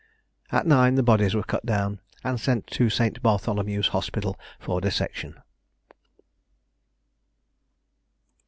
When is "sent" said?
2.39-2.65